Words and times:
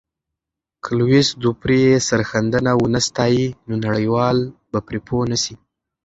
که 0.83 0.89
لويس 0.99 1.29
دوپري 1.41 1.79
یې 1.87 1.95
سرښندنه 2.07 2.71
ونه 2.77 2.99
ستایي، 3.07 3.45
نو 3.67 3.73
نړیوال 3.85 4.37
به 4.71 4.79
پرې 4.87 4.99
پوه 5.07 5.23
نه 5.31 5.37
سي. 5.43 5.55